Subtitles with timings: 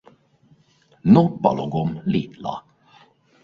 [1.13, 2.59] No palogom-li-la?